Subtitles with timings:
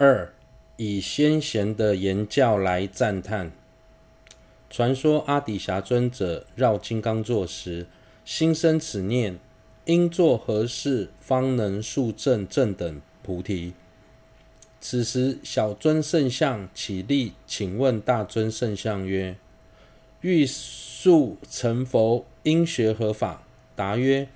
[0.00, 0.32] 二，
[0.76, 3.50] 以先贤的言教来赞叹。
[4.70, 7.88] 传说阿底峡尊者绕金刚座时，
[8.24, 9.40] 心生此念：
[9.86, 13.72] 应作何事方能速证正等菩提？
[14.80, 19.36] 此时，小尊圣相起立，请问大尊圣相曰
[20.22, 23.42] ：“欲速成佛，应学何法？”
[23.74, 24.28] 答曰：“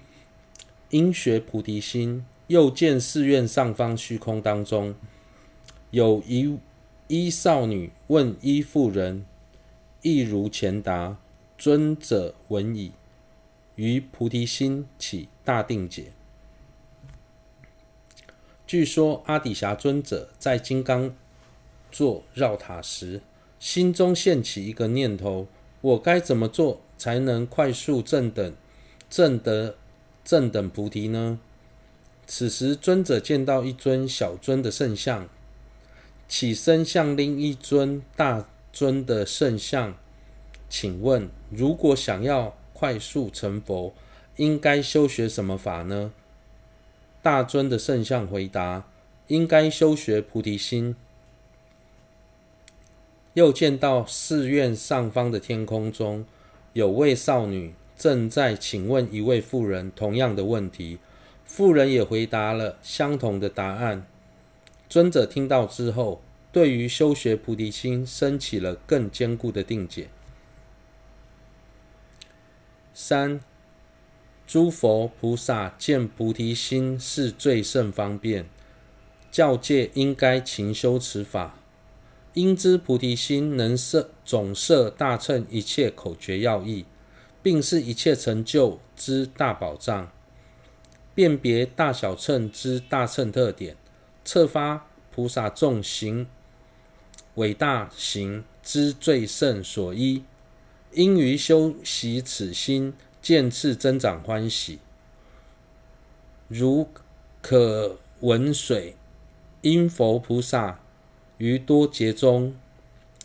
[0.90, 4.94] 应学菩提心。”又见寺院上方虚空当中，
[5.92, 6.58] 有一
[7.06, 9.26] 衣少女问一妇人。
[10.00, 11.18] 亦如前答，
[11.56, 12.90] 尊者闻已，
[13.76, 16.12] 于菩提心起大定解。
[18.66, 21.14] 据说阿底峡尊者在金刚
[21.92, 23.20] 座绕塔时，
[23.60, 25.46] 心中现起一个念头：
[25.82, 28.54] 我该怎么做才能快速证等
[29.08, 29.76] 证得
[30.24, 31.38] 正等菩提呢？
[32.26, 35.28] 此时尊者见到一尊小尊的圣像，
[36.32, 39.94] 起身向另一尊大尊的圣像，
[40.66, 43.92] 请问，如果想要快速成佛，
[44.36, 46.10] 应该修学什么法呢？
[47.20, 48.88] 大尊的圣像回答：
[49.26, 50.96] 应该修学菩提心。
[53.34, 56.24] 又见到寺院上方的天空中，
[56.72, 60.98] 有位少女正在请问一位妇人同样的问题，
[61.44, 64.06] 妇人也回答了相同的答案。
[64.92, 66.20] 尊者听到之后，
[66.52, 70.10] 对于修学菩提心，升起了更坚固的定解。
[72.92, 73.40] 三，
[74.46, 78.44] 诸佛菩萨见菩提心是最胜方便，
[79.30, 81.58] 教诫应该勤修此法。
[82.34, 86.84] 应知菩提心能摄总摄大乘一切口诀要义，
[87.42, 90.12] 并是一切成就之大宝藏。
[91.14, 93.74] 辨别大小乘之大乘特点，
[94.24, 96.26] 策发菩萨众行
[97.34, 100.24] 伟大行之最胜所依，
[100.92, 104.78] 因于修习此心，渐次增长欢喜。
[106.48, 106.88] 如
[107.40, 108.96] 可闻水，
[109.62, 110.80] 因佛菩萨
[111.38, 112.54] 于多劫中，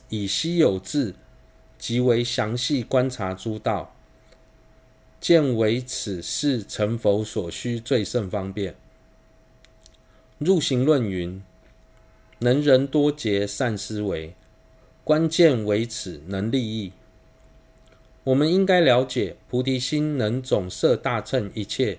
[0.10, 1.14] 以稀有智，
[1.78, 3.94] 即为详细观察诸道。
[5.20, 8.76] 见为此是成佛所需最胜方便。
[10.40, 11.42] 入行论云：
[12.40, 14.36] 能人多结善思维，
[15.04, 16.92] 关键为此能利益。
[18.24, 21.98] 我们应该了解，菩提心能总摄大乘一切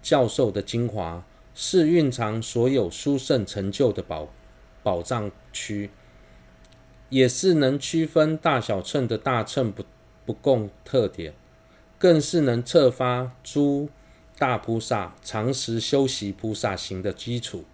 [0.00, 4.28] 教授的精华，是蕴藏所有殊胜成就的宝
[4.84, 5.90] 宝藏区，
[7.08, 9.84] 也是能区分大小乘的大乘不
[10.24, 11.34] 不共特点。
[11.98, 13.90] 更是能策发诸
[14.38, 17.64] 大菩萨常时修习菩萨行的基础。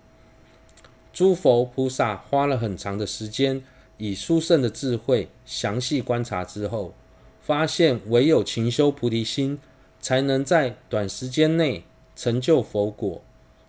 [1.17, 3.63] 诸佛菩萨花了很长的时间，
[3.97, 6.93] 以殊胜的智慧详细观察之后，
[7.41, 9.59] 发现唯有勤修菩提心，
[9.99, 11.85] 才能在短时间内
[12.15, 13.23] 成就佛果。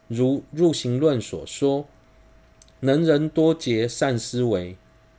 [0.09, 1.87] 如入行论所说
[2.81, 4.75] ：“能人多结善思维，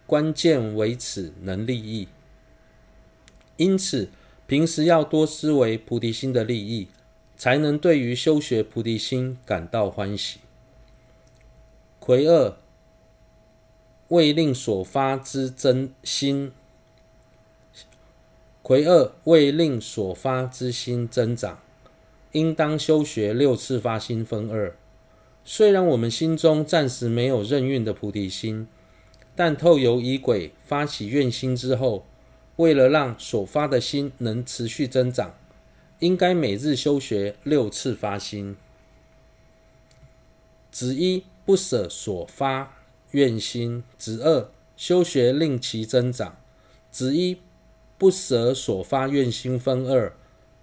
[0.07, 2.09] 关键为此能利益。”
[3.57, 4.11] 因此。
[4.47, 6.89] 平时要多思维菩提心的利益，
[7.37, 10.41] 才能对于修学菩提心感到欢喜。
[12.09, 12.57] 癸二，
[14.09, 16.53] 为令所发之真心，
[18.63, 21.59] 癸二为令所发之心增长，
[22.33, 24.75] 应当修学六次发心分二。
[25.45, 28.67] 虽然我们心中暂时没有任运的菩提心，
[29.37, 32.07] 但透由仪轨发起愿心之后。
[32.57, 35.35] 为了让所发的心能持续增长，
[35.99, 38.57] 应该每日修学六次发心。
[40.73, 42.77] 子一不舍所发
[43.13, 46.37] 愿心，子二修学令其增长。
[46.91, 47.39] 子一
[47.97, 50.13] 不舍所发愿心分二：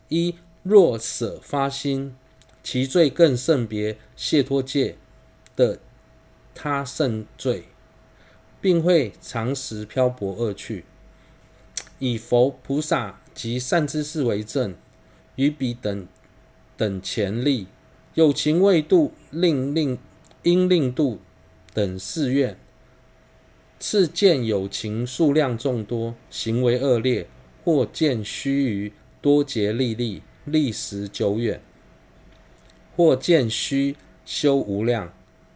[0.10, 2.16] 一若舍发心，
[2.64, 4.96] 其罪更胜别解脱界
[5.56, 5.80] 的
[6.54, 7.64] 他胜罪，
[8.62, 10.86] 并会长时漂泊恶趣。
[11.98, 14.76] 以佛菩萨及善知识为证，
[15.36, 16.08] 于彼等
[16.78, 17.66] 等前立，
[18.14, 19.98] 有情未度，令令
[20.46, 21.20] 因令度
[21.74, 22.56] 等誓愿。
[23.80, 27.28] 次见有情数量众多，行为恶劣，
[27.64, 31.60] 或见须臾多劫历历，历时久远，
[32.96, 35.12] 或见须修无量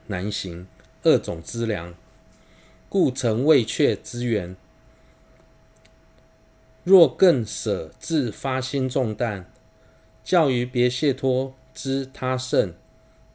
[0.07, 0.65] 难行
[1.03, 1.94] 二种资粮，
[2.89, 4.56] 故成未却之缘。
[6.83, 9.51] 若更舍自发心重担，
[10.24, 12.74] 教于别谢脱之他胜，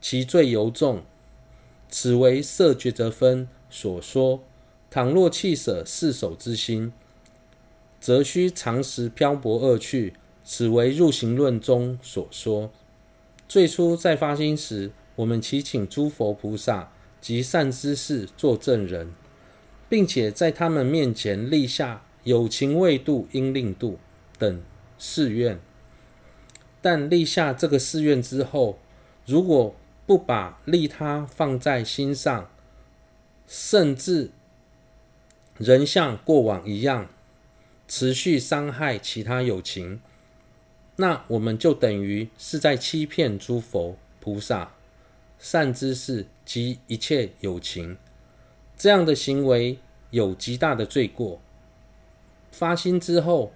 [0.01, 1.05] 其罪尤重。
[1.89, 4.43] 此为色抉择分所说，
[4.89, 6.91] 倘若弃舍四守之心，
[7.99, 10.13] 则须常时漂泊恶趣。
[10.47, 12.69] 此为入行论中所说。
[13.47, 19.11] 最初在发心时，我们祈请诸佛菩萨及善知识作证人，
[19.89, 23.97] 并且在他们面前立下有情未度应令度
[24.37, 24.61] 等
[24.99, 25.59] 誓愿。
[26.79, 28.77] 但立下这个誓愿之后，
[29.25, 32.49] 如果不把利他放在心上，
[33.47, 34.31] 甚至
[35.57, 37.09] 仍像过往一样
[37.87, 40.01] 持续伤害其他有情，
[40.97, 44.71] 那我们就等于是在欺骗诸佛菩萨、
[45.39, 47.97] 善知识及一切有情。
[48.77, 49.79] 这样的行为
[50.11, 51.41] 有极大的罪过。
[52.51, 53.53] 发心之后，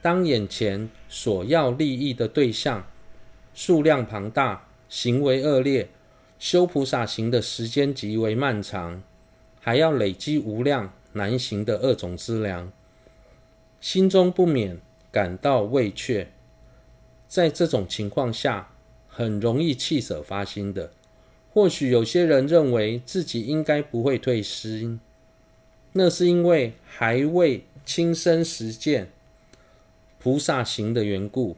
[0.00, 2.86] 当眼前所要利益的对象
[3.54, 5.88] 数量庞大，行为恶劣，
[6.38, 9.02] 修菩萨行的时间极为漫长，
[9.60, 12.72] 还要累积无量难行的恶种资粮，
[13.80, 14.78] 心中不免
[15.10, 16.28] 感到畏怯。
[17.26, 18.70] 在这种情况下，
[19.08, 20.92] 很容易弃舍发心的。
[21.52, 24.98] 或许有些人认为自己应该不会退失，
[25.92, 29.10] 那是因为还未亲身实践
[30.18, 31.56] 菩萨行的缘故。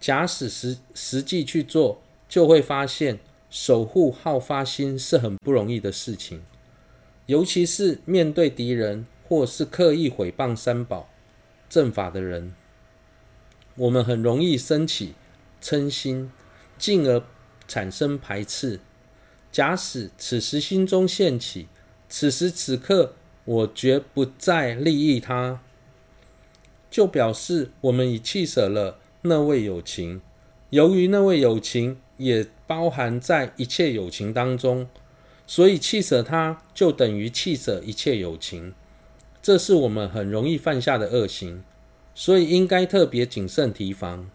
[0.00, 2.00] 假使实实际去做，
[2.34, 6.42] 就会发现守护好发心是很不容易的事情，
[7.26, 11.08] 尤其是面对敌人或是刻意毁谤三宝
[11.70, 12.52] 正法的人，
[13.76, 15.14] 我们很容易升起
[15.62, 16.32] 嗔心，
[16.76, 17.22] 进而
[17.68, 18.80] 产生排斥。
[19.52, 21.68] 假使此时心中现起，
[22.08, 23.14] 此时此刻
[23.44, 25.60] 我绝不再利益他，
[26.90, 30.20] 就表示我们已弃舍了那位有情。
[30.70, 34.88] 由于那位有情也包含在一切有情当中，
[35.46, 38.72] 所以弃舍他就等于弃舍一切有情，
[39.42, 41.64] 这是我们很容易犯下的恶行，
[42.14, 44.30] 所以应该特别谨慎提防。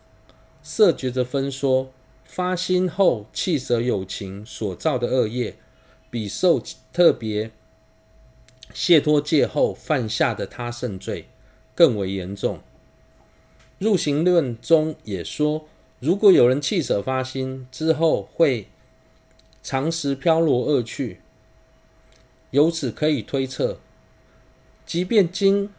[0.61, 1.91] 色觉者分说，
[2.25, 5.55] 发心后弃舍有情所造的恶业，
[6.09, 6.61] 比受
[6.91, 7.51] 特别
[8.73, 11.29] 谢脱戒后犯下的他胜罪
[11.73, 12.59] 更为严重。
[13.77, 15.67] 入行论中也说。
[15.99, 18.67] 如果有人弃舍发心之后会
[19.61, 21.19] 长时飘落恶趣，
[22.51, 23.79] 由此可以推测，
[24.85, 25.69] 即便经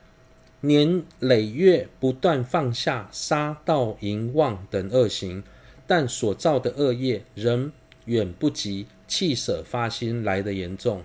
[0.60, 5.42] 年累月不断放下杀盗淫妄等恶行，
[5.86, 7.72] 但所造的恶业仍
[8.04, 11.02] 远不及弃舍发心来得严重。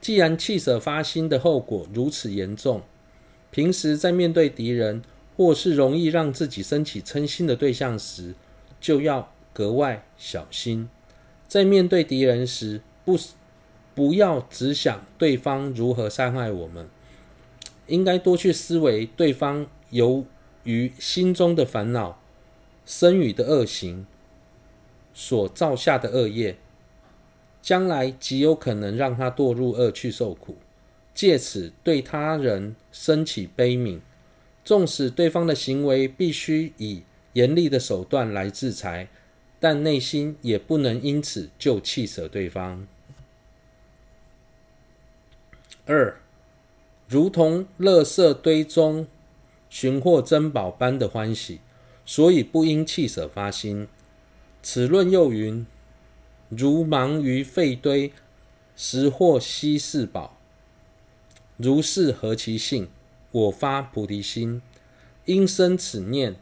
[0.00, 2.80] 既然弃舍发心的后果如此严重，
[3.50, 5.02] 平时在面对敌人，
[5.40, 8.34] 或是容易让自己升起嗔心的对象时，
[8.78, 10.90] 就要格外小心。
[11.48, 13.18] 在面对敌人时，不
[13.94, 16.90] 不要只想对方如何伤害我们，
[17.86, 20.26] 应该多去思维对方由
[20.64, 22.20] 于心中的烦恼、
[22.84, 24.06] 身语的恶行
[25.14, 26.58] 所造下的恶业，
[27.62, 30.58] 将来极有可能让他堕入恶趣受苦，
[31.14, 34.00] 借此对他人升起悲悯。
[34.64, 37.02] 纵使对方的行为必须以
[37.32, 39.08] 严厉的手段来制裁，
[39.58, 42.86] 但内心也不能因此就弃舍对方。
[45.86, 46.20] 二，
[47.08, 49.08] 如同垃圾堆中
[49.68, 51.60] 寻获珍宝般的欢喜，
[52.04, 53.88] 所以不应弃舍发心。
[54.62, 55.66] 此论又云：
[56.48, 58.12] 如盲于废堆，
[58.76, 60.38] 拾获稀世宝，
[61.56, 62.88] 如是何其幸！
[63.32, 64.60] 我发菩提心，
[65.24, 66.36] 因生此念：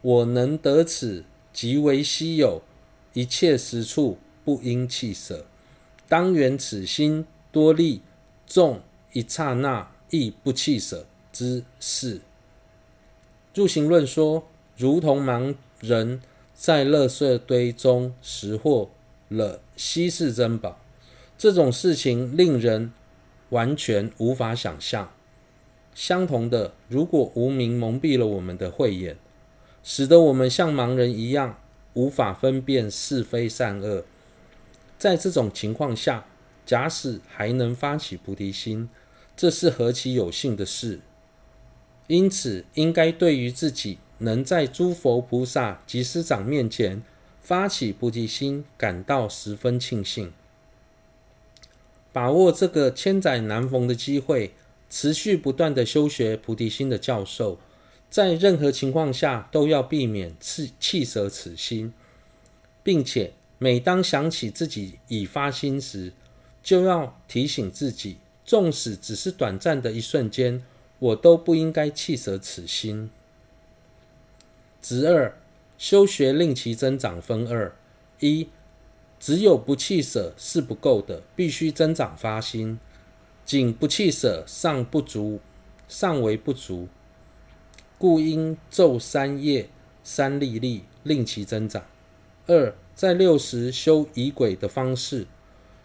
[0.00, 2.62] 我能得此，即为稀有，
[3.12, 5.44] 一切时处不应弃舍。
[6.08, 8.00] 当缘此心多利，
[8.46, 8.80] 众
[9.12, 12.20] 一刹那亦不弃舍之事。
[13.54, 14.46] 入行论说，
[14.76, 16.22] 如同盲人
[16.54, 18.90] 在垃圾堆中拾获
[19.28, 20.80] 了稀世珍宝，
[21.36, 22.92] 这种事情令人
[23.50, 25.12] 完全无法想象。
[25.98, 29.16] 相同的，如果无明蒙蔽了我们的慧眼，
[29.82, 31.58] 使得我们像盲人一样
[31.94, 34.04] 无法分辨是非善恶，
[34.96, 36.24] 在这种情况下，
[36.64, 38.88] 假使还能发起菩提心，
[39.36, 41.00] 这是何其有幸的事！
[42.06, 47.02] 因此，应该对于自己能在诸佛菩萨及师长面前
[47.42, 50.32] 发起菩提心，感到十分庆幸，
[52.12, 54.52] 把握这个千载难逢的机会。
[54.90, 57.58] 持续不断的修学菩提心的教授，
[58.08, 61.92] 在任何情况下都要避免弃弃舍此心，
[62.82, 66.12] 并且每当想起自己已发心时，
[66.62, 70.62] 就要提醒自己，纵使只是短暂的一瞬间，
[70.98, 73.10] 我都不应该弃舍此心。
[74.80, 75.36] 执二，
[75.76, 77.76] 修学令其增长分二：
[78.20, 78.48] 一，
[79.20, 82.78] 只有不弃舍是不够的，必须增长发心。
[83.48, 85.40] 仅不弃舍尚不足，
[85.88, 86.86] 尚为不足，
[87.96, 89.70] 故应昼三夜
[90.02, 91.82] 三力力，令其增长。
[92.46, 95.26] 二，在六十修仪轨的方式，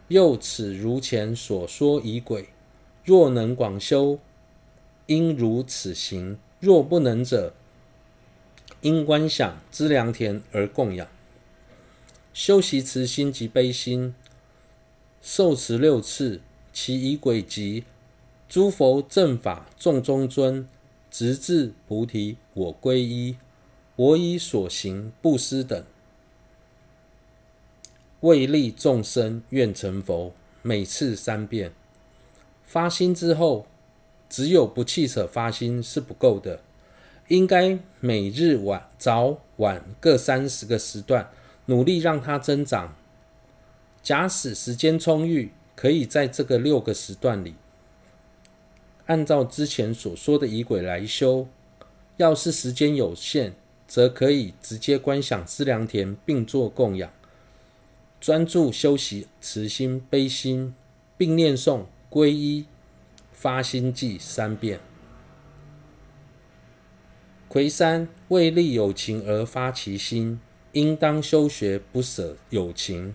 [0.09, 2.49] 又此如前所说仪轨，
[3.05, 4.19] 若能广修，
[5.05, 7.53] 应如此行；若不能者，
[8.81, 11.07] 应观想知良田而供养，
[12.33, 14.13] 修习慈心及悲心，
[15.21, 16.41] 受持六次，
[16.73, 17.85] 其以轨即
[18.49, 20.67] 诸佛正法众中尊，
[21.09, 23.37] 直至菩提我归依，
[23.95, 25.85] 我以所行布施等，
[28.21, 31.71] 为利众生愿成佛，每次三遍。
[32.63, 33.67] 发心之后，
[34.27, 36.61] 只有不弃舍发心是不够的。
[37.27, 41.29] 应该每日晚早晚各三十个时段，
[41.67, 42.95] 努力让它增长。
[44.01, 45.51] 假使时间充裕，
[45.83, 47.55] 可以在这个六个时段里，
[49.07, 51.45] 按照之前所说的仪轨来修。
[52.15, 53.53] 要是时间有限，
[53.85, 57.11] 则可以直接观想资良田，并做供养，
[58.21, 60.73] 专注修习慈心悲心，
[61.17, 62.65] 并念诵皈依
[63.33, 64.79] 发心偈三遍。
[67.49, 70.39] 魁山，为利有情而发其心，
[70.71, 73.13] 应当修学不舍有情，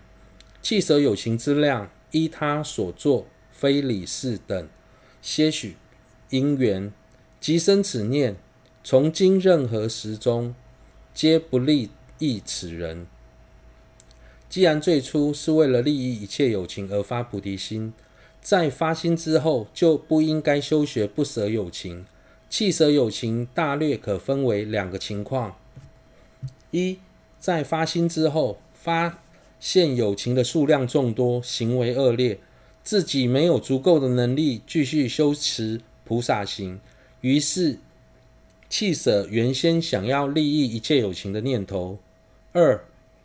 [0.60, 4.68] 弃舍有情之量，依他所作非理事等
[5.20, 5.76] 些许
[6.30, 6.92] 因缘，
[7.40, 8.36] 即生此念，
[8.84, 10.54] 从今任何时中，
[11.12, 13.06] 皆不利益此人。
[14.48, 17.92] 既然最初是为了利益一切有情而发菩提心，
[18.40, 22.06] 在发心之后就不应该修学不舍有情。
[22.48, 25.58] 弃舍有情，大略可分为两个情况：
[26.70, 26.98] 一，
[27.38, 29.18] 在发心之后，发
[29.60, 32.38] 现友情的数量众多，行为恶劣，
[32.82, 36.80] 自己没有足够的能力继续修持菩萨行，
[37.20, 37.78] 于是
[38.68, 41.98] 弃舍原先想要利益一切友情的念头。
[42.52, 42.84] 二，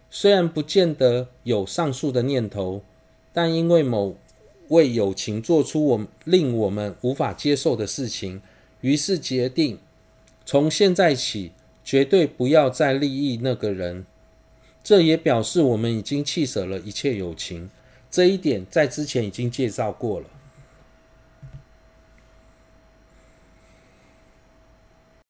[0.09, 2.81] 虽然不见得有上述的念头，
[3.31, 4.15] 但因为某
[4.69, 8.41] 位友情做出我令我们无法接受的事情。
[8.81, 9.79] 于是决定，
[10.45, 11.51] 从现在起
[11.83, 14.05] 绝对不要再利益那个人。
[14.83, 17.69] 这也表示我们已经弃舍了一切友情。
[18.11, 20.27] 这一点在之前已经介绍过了。